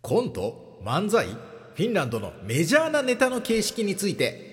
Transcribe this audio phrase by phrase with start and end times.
[0.00, 4.48] コント漫才フィンランドのメジャーなネタの形式について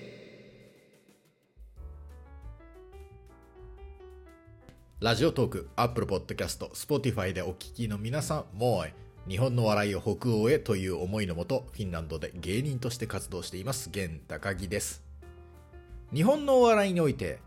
[4.98, 15.04] ラジオトーク、アップルポッドキャスト、スポティファイでお聞きの皆さん、もう日本の笑いを北欧へという思いのもと、フィンランドで芸人として活動しています、現高木です。
[16.14, 17.40] 日本のお笑いにおいて、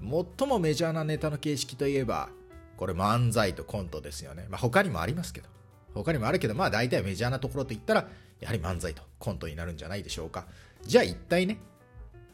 [0.00, 2.28] 最もメジャーなネタの形式といえば、
[2.76, 4.46] これ漫才とコントですよね。
[4.48, 5.48] まあ他にもありますけど。
[5.94, 8.08] 他にもあるけど、まあ大体メジャーなところといったら、
[8.40, 10.46] やはり漫才とコントになるんじゃないでしょうか。
[10.82, 11.58] じゃあ一体ね、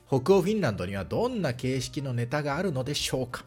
[0.06, 3.44] 北欧フィンランドにはどんな形式のネタがあるのでしょうか？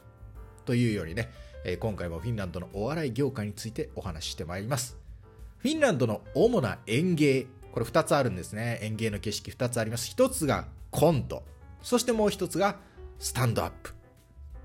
[0.65, 1.31] というようにね、
[1.65, 4.97] え今回もフィンランドのお笑い業界についてお話ししてまいります。
[5.57, 8.79] フィンランドの主な演芸、これ2つあるんですね。
[8.81, 10.13] 演芸の景色2つあります。
[10.15, 11.43] 1つがコント、
[11.81, 12.77] そしてもう1つが
[13.19, 13.93] スタンドアップ。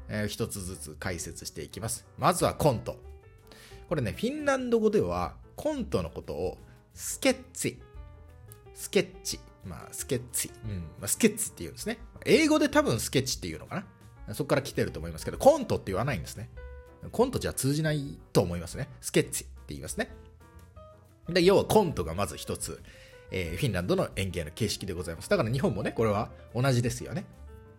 [0.08, 2.06] えー一つずつ解説していきます。
[2.18, 2.96] まずはコント。
[3.88, 6.58] これね、フィンランド語ではコントのことを
[6.94, 7.80] スケッチ、
[8.74, 11.98] スケッチ、まあスケッチ、うん、まあ、スケッチって言うんですね。
[12.24, 13.84] 英語で多分スケッチっていうのか
[14.26, 14.34] な。
[14.34, 16.50] そこから来てると思いますけど、コントって言わないんですね。
[17.12, 18.88] コントじゃ通じないと思いますね。
[19.00, 20.10] スケッチって言いますね。
[21.28, 22.82] で、要はコントがまず一つ、
[23.30, 25.30] えーフィンランドの演芸の形式でございます。
[25.30, 27.24] だから日本もね、これは同じですよね。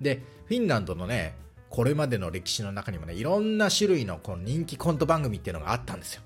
[0.02, 1.35] で、フィンランドのね、
[1.69, 6.21] これまでの歴史の中にもね、いろんな種類のこの人気コント番組っていうのがあったんですよ。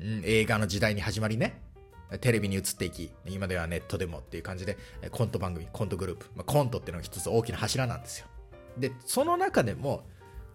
[0.00, 1.60] うん、映画の時代に始まりね、
[2.18, 4.78] テレビに移っていき、今ではネットでもっていう感じで、
[5.10, 8.26] コント番組、コントグループ、まあ、コントっていうのが一つ大きな柱なんですよ。
[8.78, 10.04] で、その中でも、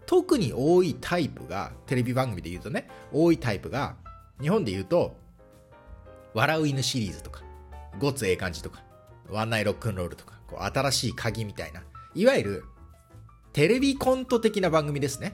[0.06, 3.96] 特に多いタイプが、テレビ番組で言うとね、多いタイプが、
[4.42, 5.16] 日本で言うと、
[6.34, 7.42] 笑う犬シリーズとか、
[8.00, 8.84] ごつええ感じとか、
[9.30, 12.64] ワンナイロックンロールとか、こう新しい鍵みたいな、いわゆる、
[13.56, 15.34] テレビコント的な番組ですね。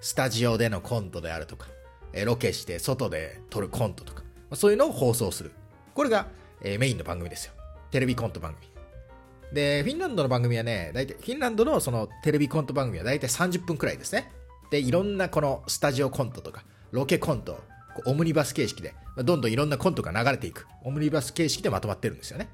[0.00, 1.68] スタジオでのコントであるとか、
[2.12, 5.52] えーロケして外で撮るコントとか、まあそういうのを放送する。
[5.94, 6.26] これが、
[6.62, 7.52] えーメインの番組ですよ。
[7.92, 8.66] テレビコント番組。
[9.54, 14.32] で、フィンランドの番組はね、大体、フィンランドのそのテレビコント番組は大体30分くらいですね。
[14.72, 17.60] で、いろんなこのスタジオコントとか、ロケコント、
[18.04, 20.66] オムニバス形式で、まあどんどんいろんなコントが流れていく。
[20.82, 22.48] オムニバス形式でまとまってるんですよね。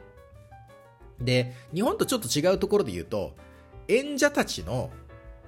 [1.22, 3.34] で、日本とちょっと違うところで言うと、
[3.88, 4.90] 演者たちの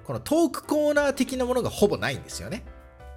[0.09, 2.63] このトークコーナー的なものがほぼないんですよね。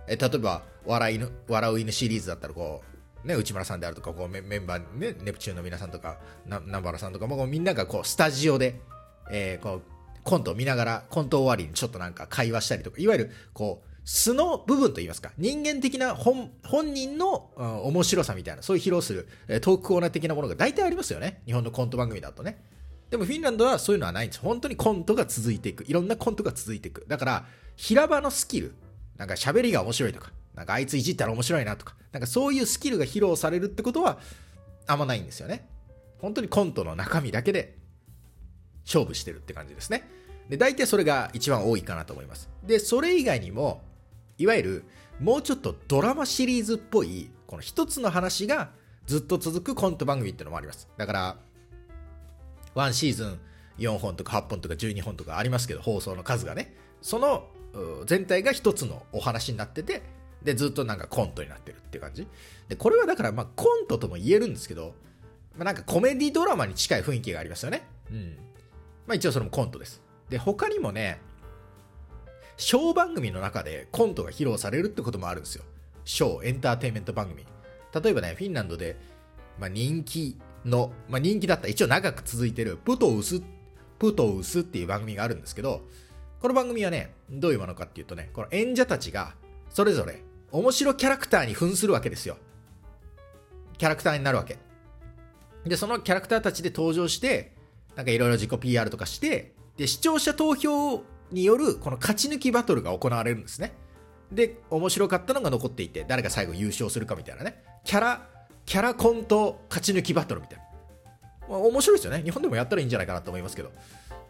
[0.07, 2.83] え例えば笑い犬、笑う犬シリーズだったらこ
[3.25, 8.79] う、ね、内村さんであるとか、こうメンバー、ね、ネプチューンの皆さんとか、南原さんとかも、こうみんながこうスタジオで、
[9.31, 9.83] えーこう
[10.23, 21.41] コントを見ながら、コント終わりにちょっとなんか会話したりとか、いわゆるこう、素の部分といいますか、人間的な本本人の、うん面白さみたいな、そういう披露する、えートークコーナー的なものが大体ありますよね。
[21.47, 22.63] 日本のコント番組だとね。
[23.13, 24.41] でもフィンランドはそういうのはないんです。
[24.41, 25.85] 本当にコントが続いていく。
[25.85, 27.05] いろんなコントが続いていく。
[27.07, 27.45] だから、
[27.77, 28.73] 平場のスキル、
[29.19, 34.19] なんか喋りが面白いとか、なんかあいついじったら面白いなとか、なんかそういうスキルが披露されるってことは
[34.87, 35.69] あんまないんですよね。
[36.21, 37.77] 本当にコントの中身だけで
[38.87, 40.09] 勝負してるって感じですね。
[40.49, 42.49] で、大体それが一番多いかなと思います。
[42.65, 43.83] で、それ以外にも、
[44.39, 44.85] いわゆる
[45.21, 48.71] もうちょっとドラマシリーズっぽい、この一つの話が
[49.05, 50.89] ずっと続くコント番組っていうのもあります。
[50.97, 51.37] だから、
[52.75, 53.41] 1シーズン
[53.79, 56.75] 4本とか8本とか12本とかありますけど、放送の数がね。
[57.01, 57.49] その
[58.07, 60.03] 全体が一つのお話になってて、
[60.43, 62.27] で、ずっとなんかコントになってるって感じ。
[62.69, 64.95] で、これはだからまあコントとも言えるんですけど、
[65.57, 67.83] まあ、なんかコメディドラマに近い雰囲気がありますよね。
[68.11, 68.37] うん。
[69.07, 70.03] まあ一応それもコントです。
[70.29, 71.21] で、他にもね、
[72.57, 75.65] ショー番組の中でコントが披露されるってこともあるんですよ。
[76.05, 77.45] ショー、エンターテインメント番組。
[77.95, 78.97] 例えばね、フィンランドで、
[79.59, 83.43] まあ、人気の、まあ、人気だった、一応長く続いてる、プトウス、
[83.99, 85.83] プトウスっていう番組があるんですけど、
[86.41, 89.35] この番組はね、どういうものかっていうとね、この演者たちが、
[89.71, 92.37] それぞれ、面白キャラクターに扮するわけですよ。
[93.79, 94.59] キャラクターになるわけ。
[95.65, 97.53] で、そのキャラクターたちで登場して、
[97.97, 103.73] なんかいろいろ自己 PR とかして、で、視聴者投票によるこの勝ち抜きバトルが行われるんですね。
[104.31, 107.63] で、面白かったのが残っていて、誰が最後優勝するかみたいなね。
[107.85, 108.29] キャラ、
[108.65, 110.65] キャラコント勝ち抜きバトルみたいな。
[111.49, 112.23] まあ、面白いですよね。
[112.23, 113.71] 日本でもやったらいいんじゃないかなと思いますけど。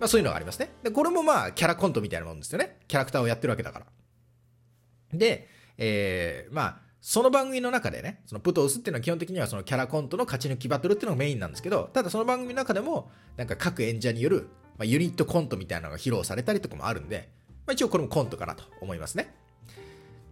[0.00, 0.70] まあそういうのがありますね。
[0.82, 2.79] で、これもまあキャラコントみたいなもんですよね。
[2.88, 3.87] キャラクターをやってるわけだから。
[5.12, 5.49] で、
[5.79, 14.49] えー、まあ、その番組の中でね、そのプトウスっていうのは基本的にはそのキャラコントの勝ち抜きバトルっていうのがメインなんですけど、ただその番組の中でも、なんか各演者による、
[14.79, 17.29] まあ、ユニットコントみたいなのが披露されたりとかもあるんで、
[17.67, 19.34] まあ一応これもコントかなと思いますね。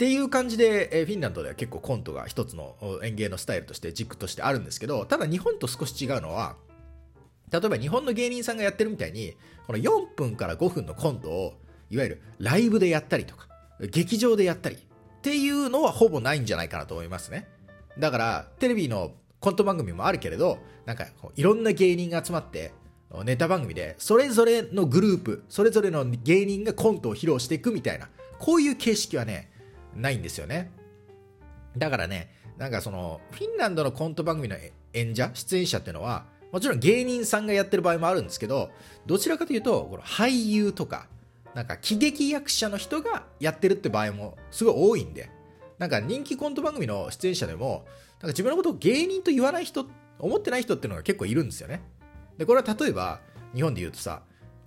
[0.00, 6.56] っていう感じで、えフィンランドでは結構コントが一つの演芸のスタイルとして軸としてあるんですけど、ただ日本と少し違うのは、
[7.52, 9.36] 例えば日本の芸人さんがやってるみたいに、
[9.66, 11.52] この4分から5分のコントを、
[11.90, 13.46] いわゆるライブでやったりとか、
[13.90, 14.78] 劇場でやったりっ
[15.20, 17.46] ていうのはほぼないんじゃないかなと思いますね。
[17.98, 22.72] だから、テレビのコント番組もあるけれど、なんかいろんな芸人が集まって、
[23.26, 28.08] ネタ番組で、それぞれのグループ、それぞれの芸人がコントを披露していくみたいな、
[28.38, 29.49] こういう形式はね、
[29.94, 30.70] ないんですよね。
[31.76, 34.56] だからね、なんかその、フィンランドのコント番組の
[34.92, 38.70] 演者、出演者っていうのは、もちろん芸人さんがやってる場合もあるんですけど、
[39.06, 41.06] どちらかというと、この俳優とか、
[41.54, 45.30] なんか喜劇役者の人がやってるって場合もすごい多いんで、
[45.78, 49.86] なんか人気コント番組の出演者でも、なんか自分のことを芸人と言わない人、
[50.18, 51.82] 思ってない人っていうのが結構いるんですよね。
[52.36, 53.20] で、これは例えば、
[53.54, 54.22] 日本で言うとさ、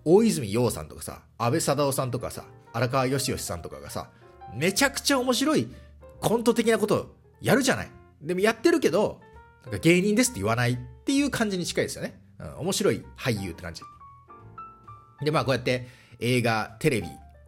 [0.05, 4.09] 大泉洋さんとかさ、安倍貞夫さんとかさ、荒川義義さんとかがさ、
[4.55, 5.67] めちゃくちゃ面白い
[6.19, 7.91] コント的なことをやるじゃない。
[8.21, 9.19] でもやってるけど、
[9.63, 12.19] なんか芸人ですって言わないっていう感じに近いですよね。
[12.39, 13.81] うん、面白い俳優って感じ。
[15.23, 15.87] で、まあこうやって
[16.19, 17.07] 映画、テレビ、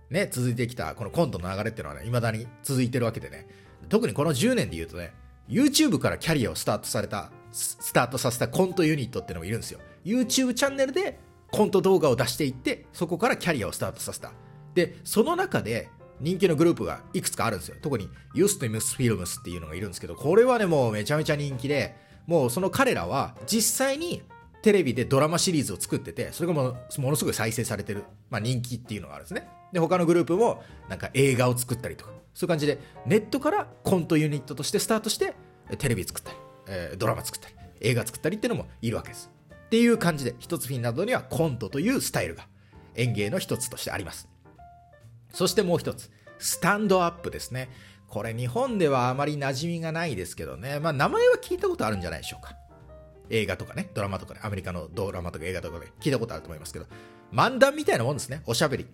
[0.09, 3.47] ね、続いてきたこのコントの流れっていうのはね、未だに続いてるわけでね、
[3.89, 5.13] 特にこの10年で言うとね、
[5.47, 9.79] YouTube からキャリアをスタートされた、スタートさせたコントユニットっていうのもいるんですよ。
[10.03, 11.19] YouTube チャンネルで
[11.51, 14.31] コント動画を出していって、そこからキャリアをスタートさせた。
[14.73, 15.89] で、その中で
[16.21, 17.75] 人気のグループがいくつかあるんですよ。
[17.81, 21.95] 特にユースティムスフィルムスっていうのがいるんですけど、これはね、もうめちゃめちゃ人気で、
[22.27, 24.23] もうその彼らは実際に
[24.61, 29.47] テレビでドラマシリーズを作ってて、それがものすごい再生されてる、まあ、人気っていうのがあるんですね。
[29.71, 35.35] で、他のグループもなんか映画を作ったりとか、そういう感じで、ネットからコントユニットとしてスタートして、
[35.77, 36.37] テレビ作ったり、
[36.67, 39.29] えー、ドラマ作ったり、映画作ったりっていうのもいるわけです。
[39.53, 42.47] っていう感じで、一つフィンランドにはコントというスタイルが
[42.95, 44.27] 演芸の一つとしてあります。
[45.35, 46.09] そしてもう一つ、
[46.39, 47.69] スタンドアップですね。
[48.07, 50.79] これ日本ではあまり馴染みがないですけどね。
[50.79, 52.55] まあ名前は聞いたことあるんじゃないでしょうか。
[53.29, 56.85] 映画とかね、ドラマとかね、アメリカのドラマとか映画とかで聞いたことあると思いますけど、
[57.33, 58.43] 漫談みたいなもんですね。
[58.45, 58.87] おしゃべり。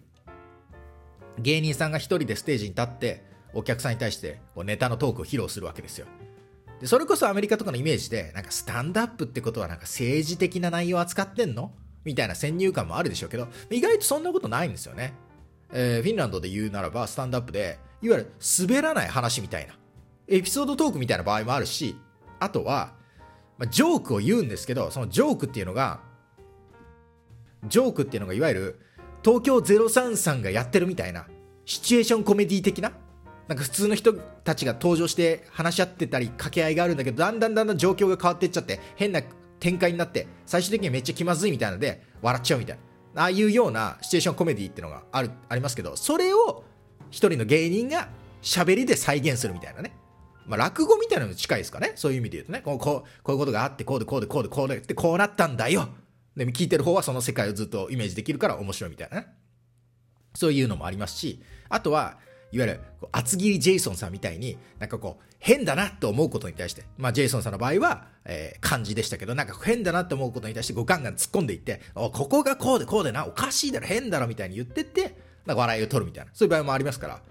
[1.37, 3.23] 芸人さんが一人でステージに立って、
[3.53, 6.07] お客さんに対してこうネタのトークを披露するわけですよ。
[6.79, 11.73] でそれこそアメリカとかのイメージで、なんかスタンドアップってことはなんか政治的な内容扱ってんの？
[12.03, 15.13] みたいな先入観もあるでしょうけど、意外とそんなことないんですよね。
[15.73, 19.73] えー、フィンランドで言うならば、スタンドアップで、いわゆる滑らない話みたいな、
[20.27, 21.95] エピソードトークみたいな場合もあるし、
[22.39, 22.93] あとは、
[23.57, 25.99] まあ、ジョークを言うんですけど、そのジョークっていうのが、
[27.67, 28.79] ジョークっていうのがいわゆる
[29.23, 31.27] 東京033がやってるみたいな
[31.65, 32.91] シチュエーションコメディ的な
[33.47, 39.21] なんか普通の人たちが登場して話し合ってたり掛け合いがあるんだけどだんだんだんだん状況が変わっていっちゃって変な
[39.59, 42.90] 展開になって最終的にめっちゃ気まずいみたいなので笑っちゃうみたいな。
[43.15, 46.63] ああいうようなシチュエーションコメディってのがあるありますけどそれを
[47.09, 48.09] 一人の芸人が
[48.41, 49.93] 喋りで再現するみたいなね
[50.45, 51.93] まあ、落語みたいなのに近いですかね。
[51.95, 52.61] そういう意味で言うとね。
[52.61, 55.87] こうこうこういうことがあって、こうでこうでこうでこうでってこうなったんだよ。
[56.35, 59.27] で、聞いてる方はその世界をずっとイメージできるから面白いみたいなね。
[60.33, 62.17] そういうのもありますし、あとは、
[62.51, 62.79] いわゆる
[63.11, 76.31] 厚切りジェイソンさんみたいになんかこう変だなと思うことに対して、まあ、ジェイソンさんの場合は、えー、漢字でしたけどなんか変だなと思うことに対してこうガンガン突っ込んでいってここがこうでこうでなおかしいだろ変だろみたいに言ってってなんか笑いを取るみたいな。
[76.33, 77.21] そういう場合もありますから。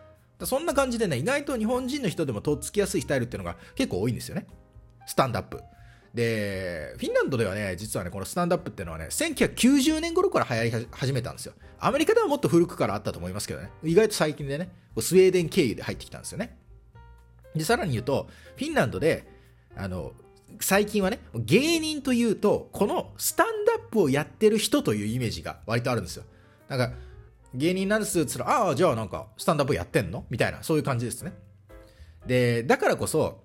[0.46, 4.46] そんな感じでね意外と日本人の人でもとっつきやすいスタイルっていうのが結構多いんですよね。
[5.06, 5.60] スタンドアップ。
[6.14, 11.54] で、フィンランドではね、実はね、このスタンドアップっていうのはね、1990年頃から流行り始めたんですよ。
[11.78, 14.70] アメリカではもっと古くからあったと思いますけどね、意外と最近でね、
[15.00, 16.58] スウェーデン経由で入ってきたんですよね。
[17.54, 19.26] で、さらに言うと、フィンランドで、
[19.76, 20.12] あの、
[20.60, 26.24] 最近はね、芸人というと、このスタンドアップをやってる人というイメージが割とあるんですよ。
[26.68, 26.92] なんか、
[27.54, 30.26] 芸人なんですっつったら、ああ、じゃあなんか、スタンドアップやってんの？
[30.28, 31.32] みたいな、そういう感じですね。
[32.26, 33.44] で、だからこそ、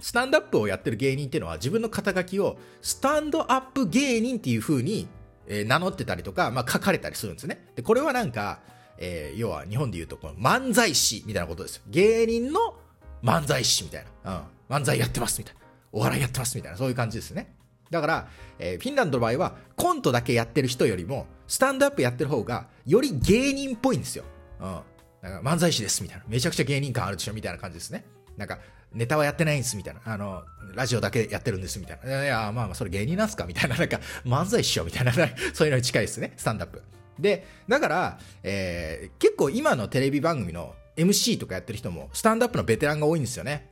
[0.00, 5.08] スタンドアップをやってる芸人っていうのは自分の肩書きをスタンドアップ芸人っていう風に、
[5.46, 7.66] え、名乗ってたりとか、まあ、書かれたりするんですね。
[7.76, 8.60] で、これはなんか、
[8.98, 11.82] えー、要は日本で言うとこの漫才師みたいなことですよ。
[11.88, 12.76] 芸人の
[13.22, 14.48] 漫才師みたいな。
[14.70, 14.76] うん。
[14.82, 15.60] 漫才やってますみたいな。
[15.92, 16.78] お笑いやってますみたいな。
[16.78, 17.54] そういう感じですね。
[17.90, 24.24] だから、えー、フィンランドの場合はコントだけやってる人よりもスタンドアップやってる方がより芸人っぽいんですよ。
[24.60, 24.80] うん。
[25.22, 26.24] なんか漫才師ですみたいな。
[26.28, 28.04] めちゃくちゃ芸人感あるでしょみたいな感じですね。
[28.36, 28.58] なんか
[28.94, 30.00] ネタはやってないんですみたいな。
[30.04, 30.42] あの、
[30.74, 32.24] ラジオだけやってるんですみたいな。
[32.24, 33.76] いや、まあまあ、それ芸人なんすかみたいな。
[33.76, 35.12] なんか、漫才師匠みたいな。
[35.52, 36.32] そういうのに近いですね。
[36.36, 36.82] スタンダップ。
[37.18, 43.68] で、だから、えー、結構今のテレビ番組の MC とかやってる人も、スタンダップのベテランが多いんですよね。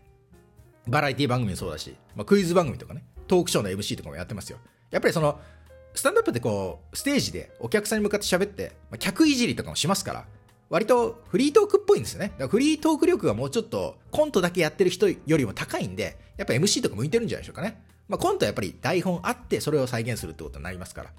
[0.88, 4.58] バラエティ番組もそうだし、まあ、クイズ番組とかね、トークショーの MC とかもやってますよ。
[4.90, 5.40] やっぱりその、
[5.94, 10.26] スタンダップってこう、ステージでお客さんに向かって喋って、まあ、客いじりとかもしますから、
[10.72, 12.28] 割とフリートークっぽいんですよね。
[12.28, 17.84] だからフリートーク力がもうちょっとコントだけやってる人よりも高いんで、やっぱ MC とか向いてるんじゃないでしょうかね。
[18.08, 21.10] まあ、コントはやっぱり台本あってそれを再現するってことになりますから。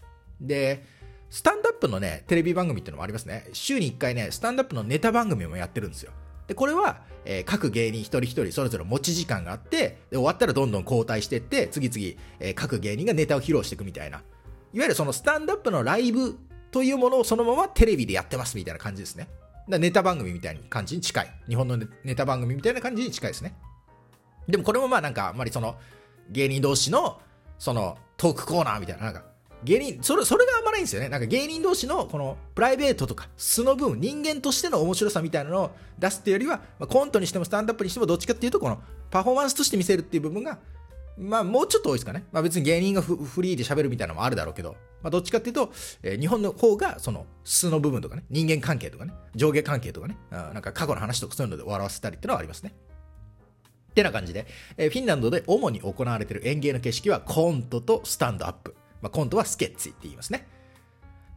[0.42, 0.84] で、
[1.30, 3.48] スタンダップのね、テレビ番組っていうのもありますね。
[3.54, 6.12] 週に1回ね、スタンダップのネタ番組もやってるんですよ。
[6.48, 14.18] で、これは、えー各芸人一人一人それぞれ持ち時間があって、で終わったらどんどん交代していって、次々、えー各芸人がネタを披露していくみたいな。
[14.18, 14.20] い
[14.80, 16.38] わゆるそのスタンドアップのライブ
[16.74, 19.30] というものをそのままテレビでやってますみたいな感じですね。
[19.70, 21.32] だネタ番組みたいな感じに近い。
[21.48, 23.56] 日本のネタ番組みたいな感じに近いですね。
[24.50, 25.76] でもこれもまあなんかあんまりその
[26.30, 27.22] 芸人同士の
[27.60, 29.24] そのトークコーナーみたいな、なんか
[29.64, 31.10] 芸人、それ、それがあんまないんですよね。
[31.10, 40.58] なんか芸人同士のこのプライベートとか素の部分、人間としての面白さみたいなのを出すっていうよりは、まあ、コントにしてもスタンドアップにしてもどっちかっていうとこのパフォーマンスとして見せるっていう部分が
[41.18, 42.26] まあもうちょっと多いですかね。
[42.32, 52.74] まあ別に芸人がフリーで喋るみたいなのもあるだろうけど、まあどっちかっていうと、えー日本の方がその素の部分とかね、人間関係とかね、上下関係とかね、あなんか過去の話とかそういうので笑わせたりっていうのはありますね。
[53.92, 58.76] ってな感じで、えーフィンランドで主に行われている演芸の形式はコントとスタンドアップ。
[59.02, 60.48] まあ、コントはスケッチって言いますね。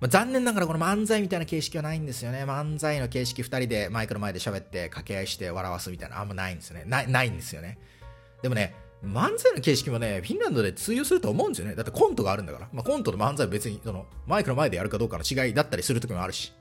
[0.00, 2.44] まあ、残念ながらこの漫才みたいな形式はないんですよね。
[2.44, 6.84] 漫才の形式2人でマイクの前で喋って掛け合いして笑わすみたいなあんまないんですよね。
[6.86, 7.78] ないないんですよね。
[8.42, 11.74] でもね、漫才の形式もね、フィンランドで通用すると思うんですよね。
[11.74, 12.68] だってコントがあるんだから。
[12.72, 16.52] まあ、コントと漫才は別にそのマイクの前でやるかどうかの違いだったりする時もあるし。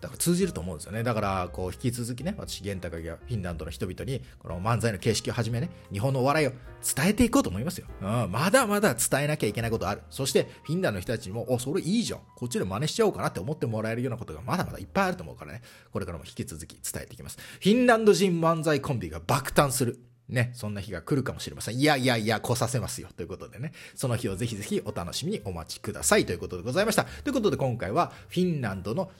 [0.00, 1.02] だから通じると思うんですよね。
[1.02, 6.52] だから、こう、引き続きね、私、玄高がフィンランドの人々に、この漫才の形式をはじめね、日本のお笑いを
[6.96, 7.86] 伝えていこうと思いますよ。
[8.00, 10.02] うん、まだまだ伝えなきゃいけないことある。
[10.08, 12.20] そして、フィンランドの人たちにも、お、それいいじゃん。
[12.34, 15.60] こっちで真似しちゃおうかなって思ってもらえるようなことがまだまだいっぱいあると思うからね。
[15.92, 17.38] これからも引き続き伝えていきます。
[17.38, 19.98] フィンランド人漫才コンビが爆誕する。
[20.30, 21.76] ね、そんな日が来るかもしれません。
[21.76, 23.08] いやいやいや、来させますよ。
[23.16, 26.26] ということでね、その日をぜひぜひお楽しみにお待ちください。
[26.26, 27.04] ということでございました。
[27.04, 29.10] ということで今回はフィンランドの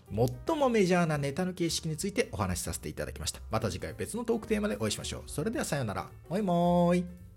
[0.46, 3.40] 最もメジャーなネタの形式についてお話しさせていただきました。
[3.50, 5.22] また次回別のトークテーマでお会いしましょう。
[5.26, 6.08] それではさようなら。
[6.28, 7.29] もいもーい。